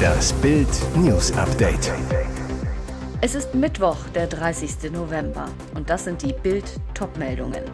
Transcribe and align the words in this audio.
Das 0.00 0.32
Bild 0.34 0.68
News 0.96 1.32
Update. 1.36 1.92
Es 3.20 3.34
ist 3.34 3.54
Mittwoch, 3.54 3.96
der 4.14 4.26
30. 4.26 4.90
November. 4.92 5.46
Und 5.74 5.90
das 5.90 6.04
sind 6.04 6.22
die 6.22 6.32
Bild 6.32 6.64
Topmeldungen. 6.94 7.64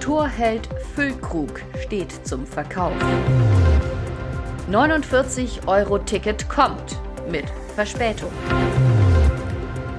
Torheld 0.00 0.68
Füllkrug 0.94 1.62
steht 1.84 2.12
zum 2.26 2.46
Verkauf. 2.46 2.92
49 4.68 5.66
Euro 5.66 5.98
Ticket 5.98 6.48
kommt 6.48 6.98
mit 7.30 7.46
Verspätung. 7.74 8.30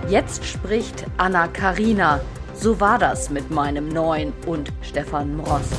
Jetzt 0.09 0.45
spricht 0.45 1.05
Anna 1.17 1.47
Karina. 1.47 2.19
So 2.53 2.79
war 2.79 2.97
das 2.97 3.29
mit 3.29 3.51
meinem 3.51 3.89
neuen 3.89 4.33
und 4.45 4.71
Stefan 4.81 5.37
Mross. 5.37 5.69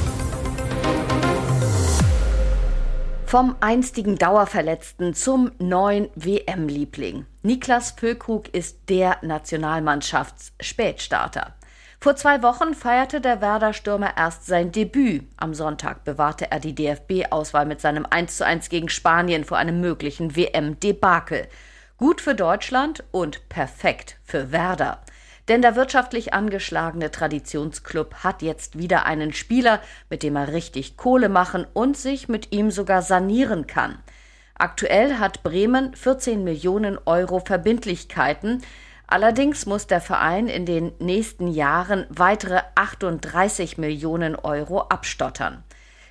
Vom 3.28 3.54
einstigen 3.60 4.16
Dauerverletzten 4.16 5.12
zum 5.12 5.52
neuen 5.58 6.08
WM-Liebling. 6.14 7.26
Niklas 7.42 7.90
Füllkrug 7.90 8.48
ist 8.54 8.88
der 8.88 9.18
Nationalmannschafts-Spätstarter. 9.20 11.52
Vor 12.00 12.16
zwei 12.16 12.42
Wochen 12.42 12.72
feierte 12.72 13.20
der 13.20 13.42
Werder-Stürmer 13.42 14.16
erst 14.16 14.46
sein 14.46 14.72
Debüt. 14.72 15.26
Am 15.36 15.52
Sonntag 15.52 16.04
bewahrte 16.04 16.50
er 16.50 16.58
die 16.58 16.74
DFB-Auswahl 16.74 17.66
mit 17.66 17.82
seinem 17.82 18.06
1:1 18.06 18.70
gegen 18.70 18.88
Spanien 18.88 19.44
vor 19.44 19.58
einem 19.58 19.78
möglichen 19.78 20.34
WM-Debakel. 20.34 21.48
Gut 21.98 22.22
für 22.22 22.34
Deutschland 22.34 23.04
und 23.10 23.46
perfekt 23.50 24.16
für 24.24 24.52
Werder. 24.52 25.02
Denn 25.48 25.62
der 25.62 25.76
wirtschaftlich 25.76 26.34
angeschlagene 26.34 27.10
Traditionsclub 27.10 28.16
hat 28.16 28.42
jetzt 28.42 28.78
wieder 28.78 29.06
einen 29.06 29.32
Spieler, 29.32 29.80
mit 30.10 30.22
dem 30.22 30.36
er 30.36 30.52
richtig 30.52 30.98
Kohle 30.98 31.30
machen 31.30 31.66
und 31.72 31.96
sich 31.96 32.28
mit 32.28 32.52
ihm 32.52 32.70
sogar 32.70 33.00
sanieren 33.00 33.66
kann. 33.66 33.98
Aktuell 34.54 35.18
hat 35.18 35.42
Bremen 35.42 35.94
14 35.94 36.44
Millionen 36.44 36.98
Euro 37.06 37.40
Verbindlichkeiten. 37.40 38.62
Allerdings 39.06 39.64
muss 39.64 39.86
der 39.86 40.02
Verein 40.02 40.48
in 40.48 40.66
den 40.66 40.92
nächsten 40.98 41.48
Jahren 41.48 42.06
weitere 42.10 42.60
38 42.74 43.78
Millionen 43.78 44.36
Euro 44.36 44.80
abstottern. 44.80 45.62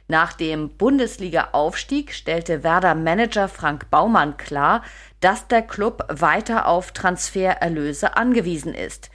Nach 0.08 0.32
dem 0.32 0.70
Bundesliga-Aufstieg 0.70 2.14
stellte 2.14 2.64
Werder-Manager 2.64 3.50
Frank 3.50 3.92
Baumann 3.92 4.38
klar, 4.38 4.82
dass 5.20 5.48
der 5.48 5.62
Club 5.62 6.06
weiter 6.10 6.68
auf 6.68 6.94
Transfererlöse 6.94 8.16
angewiesen 8.16 8.74
ist. 8.74 9.12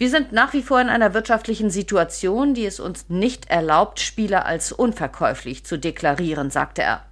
Wir 0.00 0.08
sind 0.08 0.32
nach 0.32 0.54
wie 0.54 0.62
vor 0.62 0.80
in 0.80 0.88
einer 0.88 1.12
wirtschaftlichen 1.12 1.68
Situation, 1.68 2.54
die 2.54 2.64
es 2.64 2.80
uns 2.80 3.10
nicht 3.10 3.50
erlaubt, 3.50 4.00
Spieler 4.00 4.46
als 4.46 4.72
unverkäuflich 4.72 5.66
zu 5.66 5.78
deklarieren, 5.78 6.48
sagte 6.48 6.80
er. 6.80 7.04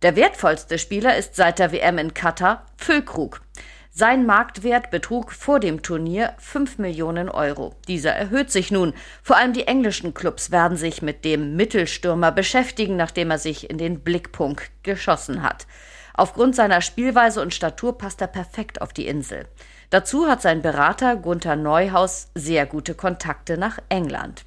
Der 0.00 0.16
wertvollste 0.16 0.78
Spieler 0.78 1.14
ist 1.14 1.36
seit 1.36 1.58
der 1.58 1.72
WM 1.72 1.98
in 1.98 2.14
Katar 2.14 2.64
Füllkrug. 2.78 3.42
Sein 3.90 4.24
Marktwert 4.24 4.90
betrug 4.90 5.30
vor 5.30 5.60
dem 5.60 5.82
Turnier 5.82 6.32
5 6.38 6.78
Millionen 6.78 7.28
Euro. 7.28 7.74
Dieser 7.86 8.12
erhöht 8.12 8.50
sich 8.50 8.70
nun. 8.70 8.94
Vor 9.22 9.36
allem 9.36 9.52
die 9.52 9.66
englischen 9.66 10.14
Clubs 10.14 10.50
werden 10.50 10.78
sich 10.78 11.02
mit 11.02 11.26
dem 11.26 11.54
Mittelstürmer 11.56 12.32
beschäftigen, 12.32 12.96
nachdem 12.96 13.30
er 13.30 13.38
sich 13.38 13.68
in 13.68 13.76
den 13.76 14.00
Blickpunkt 14.00 14.70
geschossen 14.82 15.42
hat. 15.42 15.66
Aufgrund 16.14 16.56
seiner 16.56 16.80
Spielweise 16.80 17.42
und 17.42 17.54
Statur 17.54 17.98
passt 17.98 18.22
er 18.22 18.26
perfekt 18.26 18.80
auf 18.80 18.94
die 18.94 19.06
Insel. 19.06 19.46
Dazu 19.92 20.26
hat 20.26 20.40
sein 20.40 20.62
Berater 20.62 21.16
Gunther 21.16 21.54
Neuhaus 21.54 22.30
sehr 22.34 22.64
gute 22.64 22.94
Kontakte 22.94 23.58
nach 23.58 23.78
England. 23.90 24.46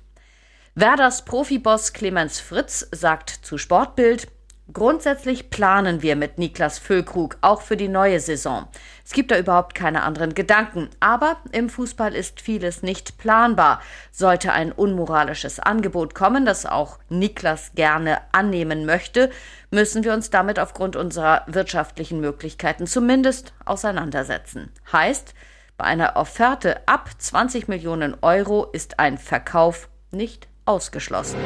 Werders 0.73 1.23
Profiboss 1.23 1.93
Clemens 1.93 2.39
Fritz 2.39 2.87
sagt 2.91 3.29
zu 3.29 3.59
Sportbild, 3.59 4.27
Grundsätzlich 4.73 5.51
planen 5.51 6.01
wir 6.01 6.15
mit 6.15 6.39
Niklas 6.39 6.79
Füllkrug 6.79 7.37
auch 7.41 7.61
für 7.61 7.77
die 7.77 7.87
neue 7.87 8.19
Saison. 8.19 8.67
Es 9.05 9.11
gibt 9.11 9.29
da 9.29 9.37
überhaupt 9.37 9.75
keine 9.75 10.01
anderen 10.01 10.33
Gedanken. 10.33 10.89
Aber 10.99 11.37
im 11.51 11.69
Fußball 11.69 12.15
ist 12.15 12.41
vieles 12.41 12.81
nicht 12.81 13.19
planbar. 13.19 13.79
Sollte 14.11 14.53
ein 14.53 14.71
unmoralisches 14.71 15.59
Angebot 15.59 16.15
kommen, 16.15 16.47
das 16.47 16.65
auch 16.65 16.97
Niklas 17.09 17.73
gerne 17.75 18.21
annehmen 18.31 18.87
möchte, 18.87 19.29
müssen 19.75 20.03
wir 20.03 20.13
uns 20.13 20.31
damit 20.31 20.57
aufgrund 20.57 20.95
unserer 20.95 21.43
wirtschaftlichen 21.45 22.19
Möglichkeiten 22.19 22.87
zumindest 22.87 23.53
auseinandersetzen. 23.65 24.71
Heißt, 24.91 25.35
bei 25.77 25.85
einer 25.85 26.15
Offerte 26.15 26.87
ab 26.87 27.11
20 27.15 27.67
Millionen 27.67 28.15
Euro 28.21 28.65
ist 28.71 28.99
ein 28.99 29.19
Verkauf 29.19 29.89
nicht 30.09 30.47
ausgeschlossen. 30.65 31.37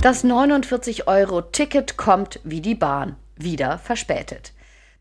Das 0.00 0.24
49-Euro-Ticket 0.24 1.98
kommt 1.98 2.40
wie 2.44 2.60
die 2.60 2.74
Bahn, 2.74 3.16
wieder 3.36 3.78
verspätet. 3.78 4.53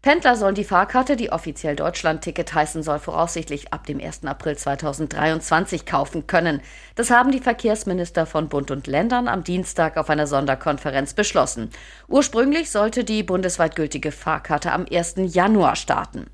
Pendler 0.03 0.35
sollen 0.35 0.53
die 0.53 0.65
Fahrkarte, 0.65 1.15
die 1.15 1.31
offiziell 1.31 1.77
Deutschland-Ticket 1.77 2.53
heißen 2.53 2.83
soll, 2.83 2.99
voraussichtlich 2.99 3.71
ab 3.71 3.87
dem 3.87 4.01
1. 4.01 4.25
April 4.25 4.57
2023 4.57 5.85
kaufen 5.85 6.27
können. 6.27 6.59
Das 6.95 7.09
haben 7.09 7.31
die 7.31 7.39
Verkehrsminister 7.39 8.25
von 8.25 8.49
Bund 8.49 8.69
und 8.69 8.85
Ländern 8.85 9.29
am 9.29 9.45
Dienstag 9.45 9.95
auf 9.95 10.09
einer 10.09 10.27
Sonderkonferenz 10.27 11.13
beschlossen. 11.13 11.69
Ursprünglich 12.09 12.69
sollte 12.69 13.05
die 13.05 13.23
bundesweit 13.23 13.77
gültige 13.77 14.11
Fahrkarte 14.11 14.73
am 14.73 14.85
1. 14.91 15.15
Januar 15.33 15.77
starten. 15.77 16.25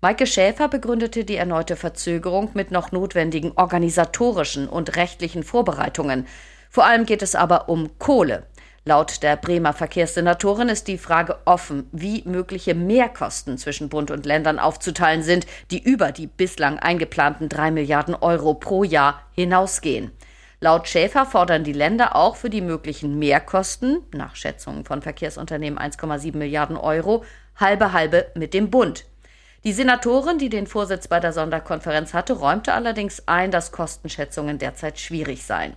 Maike 0.00 0.28
Schäfer 0.28 0.68
begründete 0.68 1.24
die 1.24 1.34
erneute 1.34 1.74
Verzögerung 1.74 2.50
mit 2.54 2.70
noch 2.70 2.92
notwendigen 2.92 3.54
organisatorischen 3.56 4.68
und 4.68 4.94
rechtlichen 4.94 5.42
Vorbereitungen. 5.42 6.28
Vor 6.70 6.86
allem 6.86 7.06
geht 7.06 7.22
es 7.22 7.34
aber 7.34 7.68
um 7.68 7.98
Kohle. 7.98 8.46
Laut 8.88 9.24
der 9.24 9.34
Bremer 9.34 9.72
Verkehrssenatorin 9.72 10.68
ist 10.68 10.86
die 10.86 10.96
Frage 10.96 11.38
offen, 11.44 11.88
wie 11.90 12.22
mögliche 12.24 12.72
Mehrkosten 12.76 13.58
zwischen 13.58 13.88
Bund 13.88 14.12
und 14.12 14.24
Ländern 14.24 14.60
aufzuteilen 14.60 15.24
sind, 15.24 15.44
die 15.72 15.82
über 15.82 16.12
die 16.12 16.28
bislang 16.28 16.78
eingeplanten 16.78 17.48
drei 17.48 17.72
Milliarden 17.72 18.14
Euro 18.14 18.54
pro 18.54 18.84
Jahr 18.84 19.22
hinausgehen. 19.32 20.12
Laut 20.60 20.86
Schäfer 20.86 21.26
fordern 21.26 21.64
die 21.64 21.72
Länder 21.72 22.14
auch 22.14 22.36
für 22.36 22.48
die 22.48 22.60
möglichen 22.60 23.18
Mehrkosten, 23.18 24.02
nach 24.12 24.36
Schätzungen 24.36 24.84
von 24.84 25.02
Verkehrsunternehmen 25.02 25.80
1,7 25.80 26.36
Milliarden 26.36 26.76
Euro, 26.76 27.24
halbe 27.56 27.92
halbe 27.92 28.26
mit 28.36 28.54
dem 28.54 28.70
Bund. 28.70 29.04
Die 29.64 29.72
Senatorin, 29.72 30.38
die 30.38 30.48
den 30.48 30.68
Vorsitz 30.68 31.08
bei 31.08 31.18
der 31.18 31.32
Sonderkonferenz 31.32 32.14
hatte, 32.14 32.34
räumte 32.34 32.72
allerdings 32.72 33.26
ein, 33.26 33.50
dass 33.50 33.72
Kostenschätzungen 33.72 34.58
derzeit 34.58 35.00
schwierig 35.00 35.44
seien. 35.44 35.74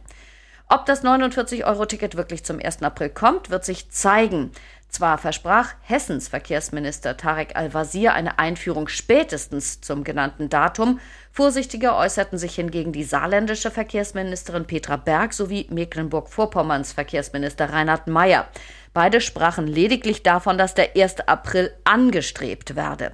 Ob 0.72 0.86
das 0.86 1.04
49-Euro-Ticket 1.04 2.16
wirklich 2.16 2.44
zum 2.44 2.60
1. 2.64 2.84
April 2.84 3.10
kommt, 3.10 3.50
wird 3.50 3.66
sich 3.66 3.90
zeigen. 3.90 4.52
Zwar 4.88 5.18
versprach 5.18 5.74
Hessens 5.82 6.28
Verkehrsminister 6.28 7.18
Tarek 7.18 7.56
Al-Wazir 7.56 8.14
eine 8.14 8.38
Einführung 8.38 8.88
spätestens 8.88 9.82
zum 9.82 10.04
genannten 10.04 10.48
Datum, 10.48 11.00
vorsichtiger 11.32 11.98
äußerten 11.98 12.38
sich 12.38 12.54
hingegen 12.54 12.92
die 12.92 13.04
saarländische 13.04 13.72
Verkehrsministerin 13.72 14.66
Petra 14.66 14.98
Berg 14.98 15.34
sowie 15.34 15.66
Mecklenburg-Vorpommerns 15.72 16.94
Verkehrsminister 16.94 17.72
Reinhard 17.72 18.06
Mayer. 18.06 18.48
Beide 18.94 19.22
sprachen 19.22 19.66
lediglich 19.66 20.22
davon, 20.22 20.60
dass 20.60 20.76
der 20.76 20.96
1. 20.96 21.22
April 21.22 21.74
angestrebt 21.84 22.76
werde. 22.76 23.14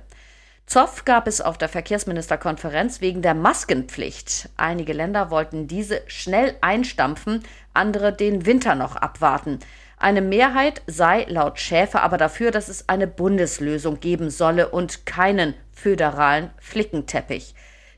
Zoff 0.66 1.06
gab 1.06 1.28
es 1.28 1.42
auf 1.42 1.58
der 1.58 1.70
Verkehrsministerkonferenz 1.70 3.00
wegen 3.00 3.22
der 3.22 3.36
Maskenpflicht. 3.36 4.50
Einige 4.58 4.94
Länder 4.94 5.30
wollten 5.30 5.68
diese 5.68 6.02
schnell 6.08 6.56
einstampfen, 6.62 7.44
andere 7.74 8.12
den 8.12 8.46
Winter 8.46 8.74
noch 8.74 8.96
abwarten. 8.96 9.60
Eine 9.98 10.22
Mehrheit 10.22 10.82
sei 10.88 11.26
laut 11.30 11.60
Schäfer 11.60 12.02
aber 12.02 12.18
dafür, 12.18 12.52
dass 12.52 12.68
es 12.68 12.90
eine 12.90 13.08
Bundeslösung 13.08 14.00
geben 14.00 14.30
solle 14.30 14.70
und 14.70 15.06
keinen 15.06 15.54
föderalen 15.72 16.50
Flickenteppich. 16.60 17.54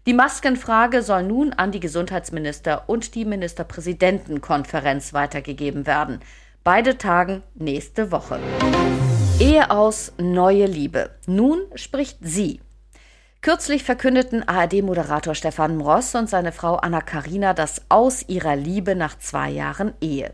Die 0.05 0.13
Maskenfrage 0.13 1.01
soll 1.03 1.23
nun 1.23 1.53
an 1.53 1.71
die 1.71 1.79
Gesundheitsminister 1.79 2.83
und 2.87 3.15
die 3.15 3.25
Ministerpräsidentenkonferenz 3.25 5.13
weitergegeben 5.13 5.87
werden. 5.87 6.19
Beide 6.63 6.97
tagen 6.97 7.43
nächste 7.55 8.11
Woche. 8.11 8.39
Ehe 9.39 9.69
aus, 9.69 10.13
neue 10.17 10.65
Liebe. 10.65 11.11
Nun 11.27 11.59
spricht 11.75 12.17
sie. 12.21 12.59
Kürzlich 13.41 13.83
verkündeten 13.83 14.41
ARD-Moderator 14.47 15.35
Stefan 15.35 15.77
Mross 15.77 16.15
und 16.15 16.27
seine 16.27 16.51
Frau 16.51 16.77
Anna 16.77 17.01
Karina 17.01 17.53
das 17.53 17.83
Aus 17.87 18.27
ihrer 18.27 18.55
Liebe 18.55 18.95
nach 18.95 19.19
zwei 19.19 19.51
Jahren 19.51 19.93
Ehe. 20.01 20.33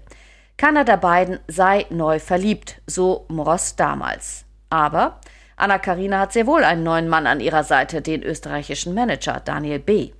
Keiner 0.55 0.85
der 0.85 0.95
beiden 0.95 1.39
sei 1.49 1.85
neu 1.89 2.19
verliebt, 2.19 2.81
so 2.87 3.25
Mross 3.27 3.75
damals. 3.75 4.45
Aber 4.69 5.19
Anna 5.57 5.79
Karina 5.79 6.19
hat 6.19 6.31
sehr 6.31 6.47
wohl 6.47 6.63
einen 6.63 6.83
neuen 6.83 7.09
Mann 7.09 7.27
an 7.27 7.41
ihrer 7.41 7.65
Seite, 7.65 8.01
den 8.01 8.23
österreichischen 8.23 8.93
Manager 8.93 9.41
Daniel 9.43 9.79
B. 9.79 10.13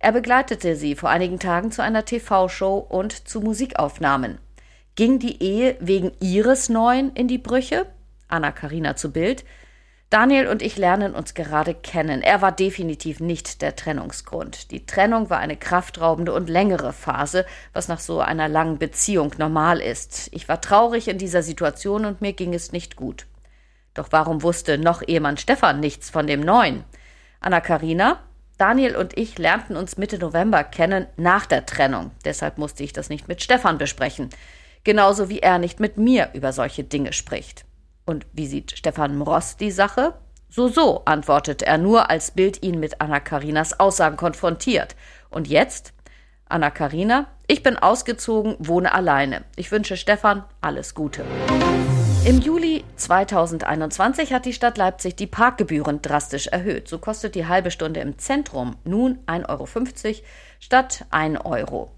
Er 0.00 0.10
begleitete 0.10 0.74
sie 0.74 0.96
vor 0.96 1.08
einigen 1.08 1.38
Tagen 1.38 1.70
zu 1.70 1.84
einer 1.84 2.04
TV-Show 2.04 2.78
und 2.78 3.28
zu 3.28 3.40
Musikaufnahmen. 3.40 4.38
Ging 4.96 5.20
die 5.20 5.40
Ehe 5.40 5.76
wegen 5.78 6.10
ihres 6.18 6.68
Neuen 6.68 7.12
in 7.14 7.28
die 7.28 7.38
Brüche? 7.38 7.86
Anna 8.28 8.52
Karina 8.52 8.96
zu 8.96 9.12
Bild. 9.12 9.44
Daniel 10.10 10.46
und 10.46 10.62
ich 10.62 10.76
lernen 10.76 11.14
uns 11.14 11.34
gerade 11.34 11.74
kennen. 11.74 12.22
Er 12.22 12.40
war 12.40 12.52
definitiv 12.52 13.18
nicht 13.18 13.62
der 13.62 13.74
Trennungsgrund. 13.74 14.70
Die 14.70 14.86
Trennung 14.86 15.28
war 15.28 15.38
eine 15.38 15.56
kraftraubende 15.56 16.32
und 16.32 16.48
längere 16.48 16.92
Phase, 16.92 17.44
was 17.72 17.88
nach 17.88 17.98
so 17.98 18.20
einer 18.20 18.48
langen 18.48 18.78
Beziehung 18.78 19.32
normal 19.38 19.80
ist. 19.80 20.28
Ich 20.32 20.48
war 20.48 20.60
traurig 20.60 21.08
in 21.08 21.18
dieser 21.18 21.42
Situation 21.42 22.04
und 22.04 22.20
mir 22.20 22.32
ging 22.32 22.54
es 22.54 22.70
nicht 22.70 22.94
gut. 22.94 23.26
Doch 23.92 24.08
warum 24.10 24.42
wusste 24.42 24.78
noch 24.78 25.02
Ehemann 25.06 25.36
Stefan 25.36 25.80
nichts 25.80 26.10
von 26.10 26.26
dem 26.26 26.40
Neuen? 26.40 26.84
Anna 27.40 27.60
Karina, 27.60 28.20
Daniel 28.56 28.94
und 28.94 29.18
ich 29.18 29.36
lernten 29.38 29.76
uns 29.76 29.96
Mitte 29.96 30.18
November 30.18 30.62
kennen 30.62 31.06
nach 31.16 31.46
der 31.46 31.66
Trennung. 31.66 32.12
Deshalb 32.24 32.56
musste 32.58 32.84
ich 32.84 32.92
das 32.92 33.08
nicht 33.08 33.26
mit 33.26 33.42
Stefan 33.42 33.78
besprechen. 33.78 34.30
Genauso 34.84 35.28
wie 35.28 35.40
er 35.40 35.58
nicht 35.58 35.80
mit 35.80 35.96
mir 35.96 36.30
über 36.34 36.52
solche 36.52 36.84
Dinge 36.84 37.12
spricht. 37.12 37.64
Und 38.06 38.26
wie 38.32 38.46
sieht 38.46 38.76
Stefan 38.76 39.16
Mross 39.16 39.56
die 39.56 39.70
Sache? 39.70 40.14
So, 40.48 40.68
so, 40.68 41.02
antwortet 41.04 41.62
er 41.62 41.78
nur, 41.78 42.10
als 42.10 42.30
Bild 42.30 42.62
ihn 42.62 42.78
mit 42.78 43.00
Anna 43.00 43.18
Karinas 43.18 43.80
Aussagen 43.80 44.16
konfrontiert. 44.16 44.94
Und 45.30 45.48
jetzt? 45.48 45.92
Anna 46.46 46.70
Karina, 46.70 47.26
ich 47.46 47.62
bin 47.62 47.76
ausgezogen, 47.76 48.54
wohne 48.58 48.92
alleine. 48.92 49.44
Ich 49.56 49.72
wünsche 49.72 49.96
Stefan 49.96 50.44
alles 50.60 50.94
Gute. 50.94 51.24
Im 52.24 52.40
Juli 52.40 52.84
2021 52.96 54.32
hat 54.32 54.46
die 54.46 54.52
Stadt 54.52 54.78
Leipzig 54.78 55.16
die 55.16 55.26
Parkgebühren 55.26 56.00
drastisch 56.00 56.46
erhöht. 56.46 56.88
So 56.88 56.98
kostet 56.98 57.34
die 57.34 57.46
halbe 57.46 57.70
Stunde 57.70 58.00
im 58.00 58.18
Zentrum 58.18 58.76
nun 58.84 59.18
1,50 59.26 59.48
Euro 59.48 60.24
statt 60.60 61.04
1 61.10 61.44
Euro. 61.44 61.90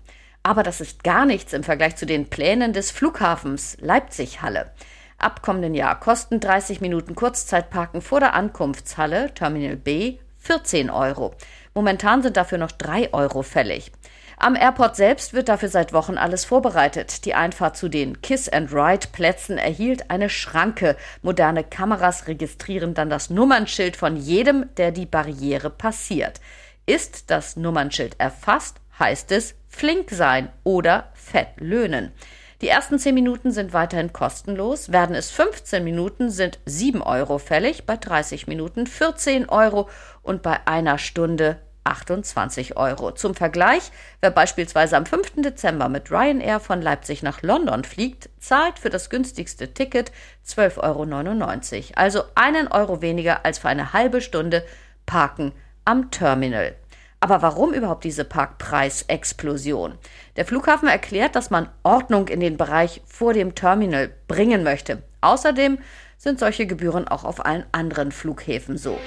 Aber 0.42 0.62
das 0.62 0.80
ist 0.80 1.04
gar 1.04 1.26
nichts 1.26 1.52
im 1.52 1.62
Vergleich 1.62 1.96
zu 1.96 2.06
den 2.06 2.30
Plänen 2.30 2.72
des 2.72 2.90
Flughafens 2.90 3.76
Leipzig-Halle. 3.80 4.72
Ab 5.18 5.40
kommenden 5.42 5.74
Jahr 5.74 5.98
kosten 5.98 6.40
30 6.40 6.80
Minuten 6.80 7.14
Kurzzeitparken 7.14 8.02
vor 8.02 8.20
der 8.20 8.34
Ankunftshalle 8.34 9.32
Terminal 9.34 9.76
B 9.76 10.18
14 10.38 10.90
Euro. 10.90 11.34
Momentan 11.74 12.22
sind 12.22 12.36
dafür 12.36 12.58
noch 12.58 12.70
3 12.70 13.14
Euro 13.14 13.42
fällig. 13.42 13.92
Am 14.38 14.54
Airport 14.54 14.96
selbst 14.96 15.32
wird 15.32 15.48
dafür 15.48 15.70
seit 15.70 15.94
Wochen 15.94 16.18
alles 16.18 16.44
vorbereitet. 16.44 17.24
Die 17.24 17.34
Einfahrt 17.34 17.78
zu 17.78 17.88
den 17.88 18.20
Kiss-and-Ride-Plätzen 18.20 19.56
erhielt 19.56 20.10
eine 20.10 20.28
Schranke. 20.28 20.96
Moderne 21.22 21.64
Kameras 21.64 22.28
registrieren 22.28 22.92
dann 22.92 23.08
das 23.08 23.30
Nummernschild 23.30 23.96
von 23.96 24.16
jedem, 24.16 24.66
der 24.76 24.92
die 24.92 25.06
Barriere 25.06 25.70
passiert. 25.70 26.40
Ist 26.84 27.30
das 27.30 27.56
Nummernschild 27.56 28.20
erfasst, 28.20 28.76
heißt 28.98 29.32
es 29.32 29.54
flink 29.68 30.10
sein 30.10 30.50
oder 30.64 31.10
fett 31.14 31.48
löhnen. 31.58 32.12
Die 32.62 32.68
ersten 32.68 32.98
10 32.98 33.14
Minuten 33.14 33.50
sind 33.50 33.74
weiterhin 33.74 34.14
kostenlos. 34.14 34.90
Werden 34.90 35.14
es 35.14 35.30
15 35.30 35.84
Minuten, 35.84 36.30
sind 36.30 36.58
7 36.64 37.02
Euro 37.02 37.36
fällig, 37.36 37.84
bei 37.84 37.98
30 37.98 38.46
Minuten 38.46 38.86
14 38.86 39.50
Euro 39.50 39.90
und 40.22 40.40
bei 40.40 40.66
einer 40.66 40.96
Stunde 40.96 41.58
28 41.84 42.78
Euro. 42.78 43.12
Zum 43.12 43.34
Vergleich, 43.34 43.92
wer 44.22 44.30
beispielsweise 44.30 44.96
am 44.96 45.04
5. 45.04 45.42
Dezember 45.42 45.90
mit 45.90 46.10
Ryanair 46.10 46.58
von 46.58 46.80
Leipzig 46.80 47.22
nach 47.22 47.42
London 47.42 47.84
fliegt, 47.84 48.30
zahlt 48.38 48.78
für 48.78 48.90
das 48.90 49.10
günstigste 49.10 49.74
Ticket 49.74 50.10
12,99 50.46 50.78
Euro. 50.80 51.92
Also 51.94 52.22
einen 52.34 52.68
Euro 52.68 53.02
weniger 53.02 53.44
als 53.44 53.58
für 53.58 53.68
eine 53.68 53.92
halbe 53.92 54.22
Stunde 54.22 54.64
Parken 55.04 55.52
am 55.84 56.10
Terminal. 56.10 56.74
Aber 57.20 57.42
warum 57.42 57.72
überhaupt 57.72 58.04
diese 58.04 58.24
Parkpreisexplosion? 58.24 59.94
Der 60.36 60.44
Flughafen 60.44 60.88
erklärt, 60.88 61.34
dass 61.34 61.50
man 61.50 61.68
Ordnung 61.82 62.28
in 62.28 62.40
den 62.40 62.56
Bereich 62.56 63.00
vor 63.06 63.32
dem 63.32 63.54
Terminal 63.54 64.10
bringen 64.28 64.62
möchte. 64.62 65.02
Außerdem 65.22 65.78
sind 66.18 66.38
solche 66.38 66.66
Gebühren 66.66 67.08
auch 67.08 67.24
auf 67.24 67.44
allen 67.44 67.64
anderen 67.72 68.12
Flughäfen 68.12 68.76
so. 68.76 68.98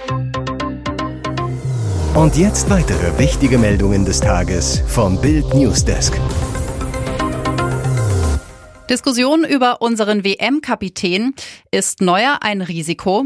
Und 2.16 2.36
jetzt 2.36 2.70
weitere 2.70 3.18
wichtige 3.20 3.58
Meldungen 3.58 4.06
des 4.06 4.20
Tages 4.20 4.82
vom 4.88 5.22
Bild 5.22 5.54
Newsdesk. 5.54 6.20
Diskussion 8.90 9.46
über 9.46 9.84
unseren 9.84 10.24
WM-Kapitän. 10.24 11.36
Ist 11.70 12.02
Neuer 12.02 12.40
ein 12.42 12.62
Risiko? 12.62 13.26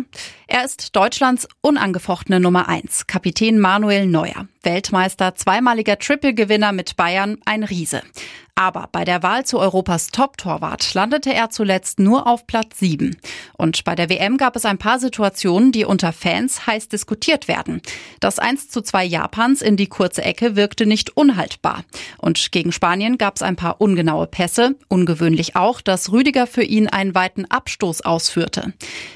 Er 0.56 0.66
ist 0.66 0.96
Deutschlands 0.96 1.48
unangefochtene 1.62 2.40
Nummer 2.40 2.70
eins. 2.70 3.08
Kapitän 3.08 3.58
Manuel 3.58 4.06
Neuer. 4.06 4.48
Weltmeister, 4.62 5.34
zweimaliger 5.34 5.98
Triple-Gewinner 5.98 6.74
mit 6.74 6.96
Bayern, 6.96 7.40
ein 7.44 7.64
Riese. 7.64 8.04
Aber 8.56 8.88
bei 8.92 9.04
der 9.04 9.24
Wahl 9.24 9.46
zu 9.46 9.58
Europas 9.58 10.10
Top-Torwart 10.10 10.94
landete 10.94 11.34
er 11.34 11.50
zuletzt 11.50 11.98
nur 11.98 12.28
auf 12.28 12.46
Platz 12.46 12.78
7. 12.78 13.18
Und 13.58 13.84
bei 13.84 13.96
der 13.96 14.10
WM 14.10 14.38
gab 14.38 14.56
es 14.56 14.64
ein 14.64 14.78
paar 14.78 15.00
Situationen, 15.00 15.72
die 15.72 15.86
unter 15.86 16.14
Fans 16.14 16.68
heiß 16.68 16.88
diskutiert 16.88 17.48
werden. 17.48 17.82
Das 18.20 18.38
1 18.38 18.70
zu 18.70 18.84
2 18.84 19.06
Japans 19.06 19.64
in 19.64 19.76
die 19.76 19.88
kurze 19.88 20.22
Ecke 20.22 20.56
wirkte 20.56 20.86
nicht 20.86 21.18
unhaltbar. 21.18 21.84
Und 22.20 22.52
gegen 22.52 22.72
Spanien 22.72 23.18
gab 23.18 23.38
es 23.38 23.42
ein 23.42 23.56
paar 23.56 23.82
ungenaue 23.82 24.28
Pässe. 24.28 24.76
Ungewöhnlich 24.88 25.56
auch, 25.56 25.82
dass 25.82 26.12
Rüdiger 26.12 26.46
für 26.46 26.64
ihn 26.64 26.88
einen 26.88 27.16
weiten 27.16 27.46
Abstoß 27.46 28.02
ausführte. 28.02 28.74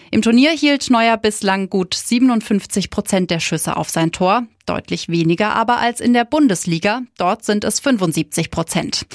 Im 0.10 0.22
Turnier 0.24 0.52
hielt 0.52 0.90
Neuer 0.90 1.18
bislang 1.28 1.70
gut 1.70 1.94
57 1.94 2.90
Prozent 2.90 3.32
der 3.32 3.42
Schüsse 3.42 3.76
auf 3.76 3.90
sein 3.90 4.14
Tor, 4.14 4.44
deutlich 4.68 5.10
weniger 5.10 5.56
aber 5.56 5.80
als 5.80 6.00
in 6.00 6.14
der 6.14 6.26
Bundesliga. 6.26 7.02
Dort 7.18 7.44
sind 7.44 7.64
es 7.64 7.80
75 7.80 8.52
Prozent. 8.52 9.06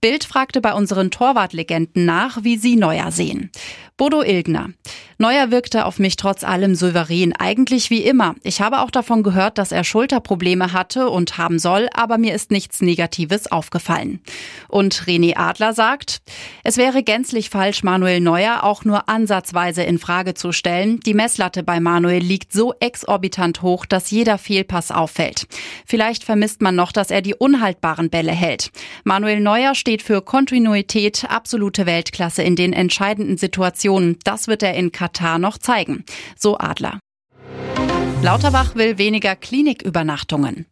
Bild 0.00 0.24
fragte 0.24 0.60
bei 0.60 0.72
unseren 0.72 1.10
Torwartlegenden 1.10 2.06
nach, 2.06 2.42
wie 2.42 2.56
sie 2.56 2.76
Neuer 2.76 3.12
sehen. 3.12 3.50
Bodo 3.98 4.22
Ilgner. 4.22 4.70
Neuer 5.18 5.50
wirkte 5.50 5.84
auf 5.84 5.98
mich 5.98 6.16
trotz 6.16 6.42
allem 6.42 6.74
souverän, 6.74 7.34
eigentlich 7.36 7.90
wie 7.90 8.02
immer. 8.02 8.34
Ich 8.42 8.62
habe 8.62 8.80
auch 8.80 8.90
davon 8.90 9.22
gehört, 9.22 9.58
dass 9.58 9.72
er 9.72 9.84
Schulterprobleme 9.84 10.72
hatte 10.72 11.10
und 11.10 11.36
haben 11.36 11.58
soll, 11.58 11.90
aber 11.92 12.16
mir 12.16 12.34
ist 12.34 12.50
nichts 12.50 12.80
Negatives 12.80 13.52
aufgefallen. 13.52 14.20
Und 14.68 14.94
René 15.06 15.36
Adler 15.36 15.74
sagt, 15.74 16.22
es 16.64 16.78
wäre 16.78 17.02
gänzlich 17.02 17.50
falsch, 17.50 17.82
Manuel 17.82 18.20
Neuer 18.20 18.64
auch 18.64 18.86
nur 18.86 19.10
ansatzweise 19.10 19.82
in 19.82 19.98
Frage 19.98 20.32
zu 20.32 20.52
stellen. 20.52 21.00
Die 21.00 21.12
Messlatte 21.12 21.62
bei 21.62 21.78
Manuel 21.78 22.22
liegt 22.22 22.54
so 22.54 22.72
exorbitant 22.80 23.60
hoch, 23.60 23.84
dass 23.84 24.10
jeder 24.10 24.38
Fehlpass 24.38 24.90
auffällt. 25.00 25.46
Vielleicht 25.86 26.24
vermisst 26.24 26.60
man 26.60 26.76
noch, 26.76 26.92
dass 26.92 27.10
er 27.10 27.22
die 27.22 27.34
unhaltbaren 27.34 28.10
Bälle 28.10 28.32
hält. 28.32 28.70
Manuel 29.04 29.40
Neuer 29.40 29.74
steht 29.74 30.02
für 30.02 30.22
Kontinuität, 30.22 31.26
absolute 31.28 31.86
Weltklasse 31.86 32.42
in 32.42 32.54
den 32.54 32.72
entscheidenden 32.72 33.38
Situationen. 33.38 34.18
Das 34.24 34.46
wird 34.46 34.62
er 34.62 34.74
in 34.74 34.92
Katar 34.92 35.38
noch 35.38 35.58
zeigen. 35.58 36.04
So 36.36 36.58
Adler. 36.58 37.00
Lauterbach 38.22 38.74
will 38.74 38.98
weniger 38.98 39.34
Klinikübernachtungen. 39.34 40.66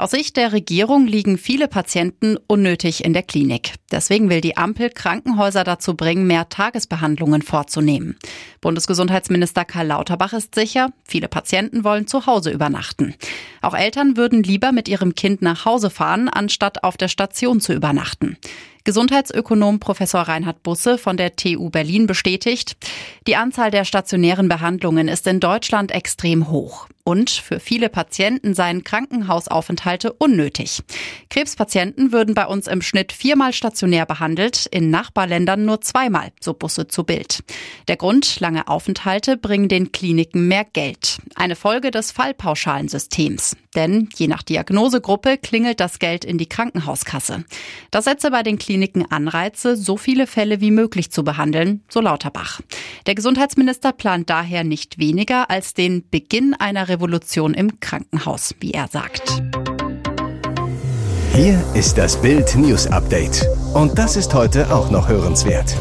Aus 0.00 0.12
Sicht 0.12 0.38
der 0.38 0.54
Regierung 0.54 1.06
liegen 1.06 1.36
viele 1.36 1.68
Patienten 1.68 2.38
unnötig 2.46 3.04
in 3.04 3.12
der 3.12 3.22
Klinik. 3.22 3.74
Deswegen 3.92 4.30
will 4.30 4.40
die 4.40 4.56
Ampel 4.56 4.88
Krankenhäuser 4.88 5.62
dazu 5.62 5.94
bringen, 5.94 6.26
mehr 6.26 6.48
Tagesbehandlungen 6.48 7.42
vorzunehmen. 7.42 8.16
Bundesgesundheitsminister 8.62 9.66
Karl 9.66 9.88
Lauterbach 9.88 10.32
ist 10.32 10.54
sicher, 10.54 10.88
viele 11.04 11.28
Patienten 11.28 11.84
wollen 11.84 12.06
zu 12.06 12.24
Hause 12.24 12.50
übernachten. 12.50 13.14
Auch 13.60 13.74
Eltern 13.74 14.16
würden 14.16 14.42
lieber 14.42 14.72
mit 14.72 14.88
ihrem 14.88 15.14
Kind 15.14 15.42
nach 15.42 15.66
Hause 15.66 15.90
fahren, 15.90 16.30
anstatt 16.30 16.82
auf 16.82 16.96
der 16.96 17.08
Station 17.08 17.60
zu 17.60 17.74
übernachten. 17.74 18.38
Gesundheitsökonom 18.84 19.80
Professor 19.80 20.22
Reinhard 20.22 20.62
Busse 20.62 20.96
von 20.96 21.18
der 21.18 21.36
TU 21.36 21.68
Berlin 21.68 22.06
bestätigt, 22.06 22.78
die 23.26 23.36
Anzahl 23.36 23.70
der 23.70 23.84
stationären 23.84 24.48
Behandlungen 24.48 25.08
ist 25.08 25.26
in 25.26 25.40
Deutschland 25.40 25.92
extrem 25.92 26.48
hoch. 26.48 26.88
Und 27.10 27.30
für 27.30 27.58
viele 27.58 27.88
Patienten 27.88 28.54
seien 28.54 28.84
Krankenhausaufenthalte 28.84 30.12
unnötig. 30.12 30.80
Krebspatienten 31.28 32.12
würden 32.12 32.36
bei 32.36 32.46
uns 32.46 32.68
im 32.68 32.82
Schnitt 32.82 33.10
viermal 33.10 33.52
stationär 33.52 34.06
behandelt, 34.06 34.66
in 34.66 34.90
Nachbarländern 34.90 35.64
nur 35.64 35.80
zweimal, 35.80 36.30
so 36.38 36.54
Busse 36.54 36.86
zu 36.86 37.02
Bild. 37.02 37.42
Der 37.88 37.96
Grund, 37.96 38.38
lange 38.38 38.68
Aufenthalte 38.68 39.36
bringen 39.36 39.68
den 39.68 39.90
Kliniken 39.90 40.46
mehr 40.46 40.64
Geld. 40.64 41.18
Eine 41.34 41.56
Folge 41.56 41.90
des 41.90 42.12
Fallpauschalensystems. 42.12 43.56
Denn 43.74 44.08
je 44.16 44.26
nach 44.26 44.42
Diagnosegruppe 44.42 45.38
klingelt 45.38 45.78
das 45.80 45.98
Geld 46.00 46.24
in 46.24 46.38
die 46.38 46.48
Krankenhauskasse. 46.48 47.44
Das 47.90 48.04
setze 48.04 48.30
bei 48.30 48.42
den 48.42 48.58
Kliniken 48.58 49.10
Anreize, 49.10 49.76
so 49.76 49.96
viele 49.96 50.26
Fälle 50.26 50.60
wie 50.60 50.72
möglich 50.72 51.12
zu 51.12 51.22
behandeln, 51.22 51.82
so 51.88 52.00
Lauterbach. 52.00 52.60
Der 53.06 53.14
Gesundheitsminister 53.14 53.92
plant 53.92 54.28
daher 54.28 54.64
nicht 54.64 54.98
weniger 54.98 55.50
als 55.50 55.74
den 55.74 56.08
Beginn 56.08 56.54
einer 56.54 56.88
Revolution 56.88 56.99
im 57.54 57.80
Krankenhaus, 57.80 58.54
wie 58.60 58.72
er 58.72 58.88
sagt. 58.88 59.42
Hier 61.34 61.62
ist 61.74 61.96
das 61.96 62.20
Bild 62.20 62.54
News 62.56 62.86
Update. 62.86 63.46
Und 63.72 63.98
das 63.98 64.16
ist 64.16 64.34
heute 64.34 64.74
auch 64.74 64.90
noch 64.90 65.08
hörenswert. 65.08 65.76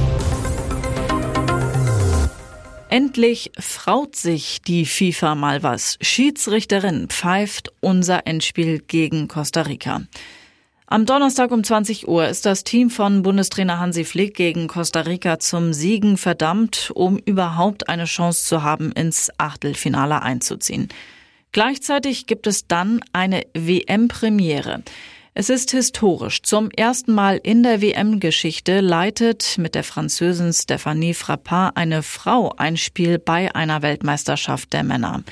Endlich 2.89 3.51
fraut 3.59 4.15
sich 4.15 4.61
die 4.61 4.85
FIFA 4.85 5.35
mal 5.35 5.61
was. 5.61 5.97
Schiedsrichterin 6.01 7.07
pfeift 7.07 7.71
unser 7.81 8.25
Endspiel 8.25 8.79
gegen 8.79 9.27
Costa 9.27 9.61
Rica. 9.61 10.01
Am 10.91 11.05
Donnerstag 11.05 11.51
um 11.51 11.63
20 11.63 12.07
Uhr 12.07 12.27
ist 12.27 12.47
das 12.47 12.63
Team 12.63 12.89
von 12.89 13.21
Bundestrainer 13.21 13.79
Hansi 13.79 14.05
Flick 14.05 14.33
gegen 14.33 14.67
Costa 14.67 15.01
Rica 15.01 15.37
zum 15.37 15.71
Siegen 15.71 16.17
verdammt, 16.17 16.91
um 16.95 17.19
überhaupt 17.19 17.89
eine 17.89 18.05
Chance 18.05 18.45
zu 18.45 18.63
haben, 18.63 18.91
ins 18.93 19.29
Achtelfinale 19.37 20.23
einzuziehen. 20.23 20.87
Gleichzeitig 21.51 22.25
gibt 22.25 22.47
es 22.47 22.65
dann 22.65 23.01
eine 23.13 23.43
WM-Premiere. 23.53 24.81
Es 25.35 25.51
ist 25.51 25.69
historisch. 25.69 26.41
Zum 26.41 26.71
ersten 26.71 27.13
Mal 27.13 27.39
in 27.43 27.61
der 27.61 27.83
WM-Geschichte 27.83 28.79
leitet 28.79 29.59
mit 29.59 29.75
der 29.75 29.83
Französin 29.83 30.53
Stéphanie 30.53 31.13
Frappard 31.13 31.77
eine 31.77 32.01
Frau 32.01 32.55
ein 32.57 32.77
Spiel 32.77 33.19
bei 33.19 33.53
einer 33.53 33.83
Weltmeisterschaft 33.83 34.73
der 34.73 34.83
Männer. 34.83 35.23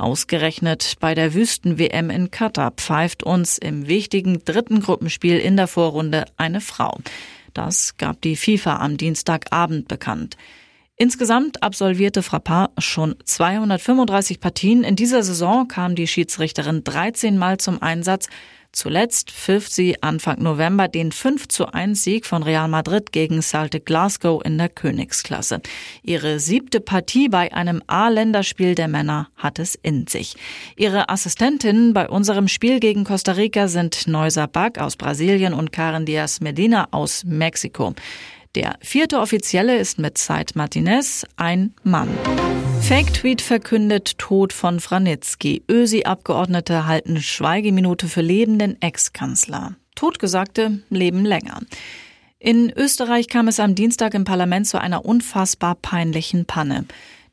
Ausgerechnet 0.00 0.94
bei 0.98 1.14
der 1.14 1.34
Wüsten-WM 1.34 2.08
in 2.08 2.30
Katar 2.30 2.70
pfeift 2.70 3.22
uns 3.22 3.58
im 3.58 3.86
wichtigen 3.86 4.42
dritten 4.46 4.80
Gruppenspiel 4.80 5.36
in 5.36 5.58
der 5.58 5.66
Vorrunde 5.66 6.24
eine 6.38 6.62
Frau. 6.62 6.98
Das 7.52 7.98
gab 7.98 8.18
die 8.22 8.36
FIFA 8.36 8.76
am 8.76 8.96
Dienstagabend 8.96 9.88
bekannt. 9.88 10.38
Insgesamt 11.00 11.62
absolvierte 11.62 12.22
Frappard 12.22 12.72
schon 12.76 13.14
235 13.24 14.38
Partien. 14.38 14.84
In 14.84 14.96
dieser 14.96 15.22
Saison 15.22 15.66
kam 15.66 15.94
die 15.94 16.06
Schiedsrichterin 16.06 16.84
13 16.84 17.38
Mal 17.38 17.56
zum 17.56 17.80
Einsatz. 17.80 18.28
Zuletzt 18.70 19.30
pfiff 19.30 19.66
sie 19.66 20.02
Anfang 20.02 20.42
November 20.42 20.88
den 20.88 21.10
5 21.10 21.48
zu 21.48 21.72
1 21.72 22.04
Sieg 22.04 22.26
von 22.26 22.42
Real 22.42 22.68
Madrid 22.68 23.12
gegen 23.12 23.40
Celtic 23.40 23.86
Glasgow 23.86 24.42
in 24.44 24.58
der 24.58 24.68
Königsklasse. 24.68 25.62
Ihre 26.02 26.38
siebte 26.38 26.80
Partie 26.80 27.30
bei 27.30 27.50
einem 27.54 27.82
A-Länderspiel 27.86 28.74
der 28.74 28.88
Männer 28.88 29.30
hat 29.36 29.58
es 29.58 29.76
in 29.76 30.06
sich. 30.06 30.36
Ihre 30.76 31.08
Assistentinnen 31.08 31.94
bei 31.94 32.10
unserem 32.10 32.46
Spiel 32.46 32.78
gegen 32.78 33.04
Costa 33.04 33.32
Rica 33.32 33.68
sind 33.68 34.06
Neusa 34.06 34.44
Bach 34.44 34.76
aus 34.78 34.96
Brasilien 34.96 35.54
und 35.54 35.72
Karen 35.72 36.04
Diaz 36.04 36.40
Medina 36.42 36.88
aus 36.90 37.24
Mexiko. 37.24 37.94
Der 38.56 38.78
vierte 38.80 39.20
Offizielle 39.20 39.78
ist 39.78 40.00
mit 40.00 40.18
Said 40.18 40.56
Martinez 40.56 41.24
ein 41.36 41.72
Mann. 41.84 42.08
Fake-Tweet 42.80 43.42
verkündet 43.42 44.18
Tod 44.18 44.52
von 44.52 44.80
Franitzky. 44.80 45.62
Ösi-Abgeordnete 45.70 46.84
halten 46.84 47.22
Schweigeminute 47.22 48.08
für 48.08 48.22
lebenden 48.22 48.76
Ex-Kanzler. 48.82 49.76
Totgesagte 49.94 50.82
leben 50.90 51.24
länger. 51.24 51.60
In 52.40 52.72
Österreich 52.74 53.28
kam 53.28 53.46
es 53.46 53.60
am 53.60 53.76
Dienstag 53.76 54.14
im 54.14 54.24
Parlament 54.24 54.66
zu 54.66 54.80
einer 54.80 55.04
unfassbar 55.04 55.76
peinlichen 55.76 56.44
Panne. 56.44 56.86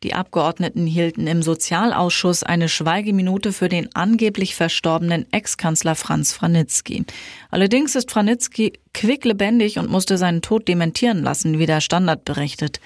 Die 0.03 0.13
Abgeordneten 0.13 0.85
hielten 0.85 1.25
im 1.25 1.41
Sozialausschuss 1.41 2.43
eine 2.43 2.69
Schweigeminute 2.69 3.51
für 3.51 3.67
den 3.67 3.89
angeblich 3.95 4.53
verstorbenen 4.53 5.25
Ex-Kanzler 5.31 5.95
Franz 5.95 6.33
Franitzky. 6.33 7.03
Allerdings 7.49 7.95
ist 7.95 8.11
Franitzky 8.11 8.73
quicklebendig 8.93 9.79
und 9.79 9.89
musste 9.89 10.17
seinen 10.19 10.43
Tod 10.43 10.67
dementieren 10.67 11.23
lassen, 11.23 11.57
wie 11.57 11.65
der 11.65 11.81
Standard 11.81 12.25
berichtet. 12.25 12.79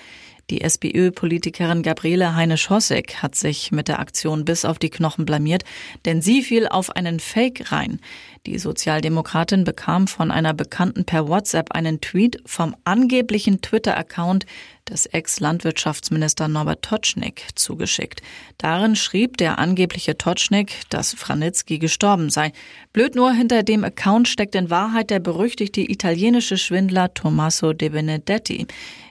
Die 0.50 0.62
SPÖ-Politikerin 0.62 1.82
Gabriele 1.82 2.36
Heine-Schossek 2.36 3.22
hat 3.22 3.36
sich 3.36 3.72
mit 3.72 3.88
der 3.88 4.00
Aktion 4.00 4.44
bis 4.44 4.66
auf 4.66 4.80
die 4.80 4.90
Knochen 4.90 5.26
blamiert, 5.26 5.64
denn 6.04 6.22
sie 6.22 6.44
fiel 6.44 6.68
auf 6.68 6.90
einen 6.96 7.22
Fake 7.22 7.72
rein. 7.72 8.00
Die 8.48 8.58
Sozialdemokratin 8.58 9.66
bekam 9.66 10.08
von 10.08 10.32
einer 10.32 10.56
Bekannten 10.56 11.06
per 11.06 11.28
WhatsApp 11.28 11.74
einen 11.74 12.02
Tweet 12.02 12.42
vom 12.48 12.76
angeblichen 12.86 13.62
Twitter-Account 13.62 14.48
des 14.90 15.06
Ex-Landwirtschaftsminister 15.06 16.48
Norbert 16.48 16.82
Totschnig 16.82 17.50
zugeschickt. 17.54 18.24
Darin 18.58 18.96
schrieb 18.96 19.38
der 19.38 19.60
angebliche 19.60 20.18
Totschnig, 20.18 20.82
dass 20.90 21.14
Franitzky 21.14 21.78
gestorben 21.78 22.32
sei. 22.32 22.52
Blöd 22.94 23.14
nur, 23.14 23.32
hinter 23.32 23.62
dem 23.62 23.84
Account 23.84 24.28
steckt 24.28 24.56
in 24.56 24.72
Wahrheit 24.72 25.12
der 25.12 25.20
berüchtigte 25.20 25.82
italienische 25.82 26.58
Schwindler 26.58 27.14
Tommaso 27.14 27.74
de 27.74 27.90
Benedetti. 27.90 28.66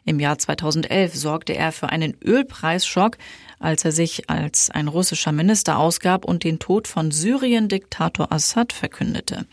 Im 0.04 0.18
Jahr 0.18 0.38
2011 0.38 1.14
sorgte 1.14 1.54
er 1.54 1.70
für 1.70 1.90
einen 1.90 2.16
Ölpreisschock, 2.24 3.16
als 3.60 3.84
er 3.84 3.92
sich 3.92 4.28
als 4.28 4.70
ein 4.70 4.88
russischer 4.88 5.30
Minister 5.30 5.78
ausgab 5.78 6.24
und 6.24 6.42
den 6.42 6.58
Tod 6.58 6.88
von 6.88 7.12
Syrien-Diktator 7.12 8.32
Assad 8.32 8.72
verkündete. 8.72 9.46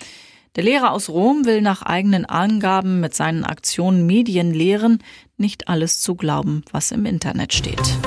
Der 0.56 0.64
Lehrer 0.64 0.92
aus 0.92 1.10
Rom 1.10 1.46
will 1.46 1.62
nach 1.62 1.84
eigenen 1.84 2.26
Angaben 2.26 3.00
mit 3.00 3.14
seinen 3.14 3.44
Aktionen 3.44 4.08
Medien 4.08 4.52
lehren, 4.52 5.04
nicht 5.38 5.68
alles 5.68 6.00
zu 6.00 6.16
glauben, 6.16 6.64
was 6.72 6.92
im 6.92 7.06
Internet 7.06 7.54
steht. 7.54 8.00